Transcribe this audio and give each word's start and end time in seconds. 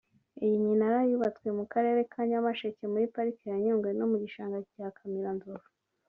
Iyi 0.45 0.57
minara 0.65 0.99
yubatswe 1.09 1.47
mu 1.57 1.65
karere 1.73 1.99
ka 2.11 2.21
Nyamasheke 2.29 2.83
muri 2.93 3.05
Pariki 3.13 3.45
ya 3.51 3.57
Nyungwe 3.63 3.89
no 3.97 4.05
mu 4.11 4.17
gishanga 4.23 4.57
cya 4.71 4.87
Kamiranzovu 4.97 5.67